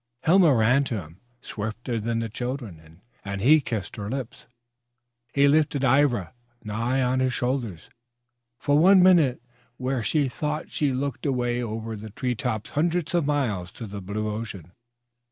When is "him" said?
0.99-1.21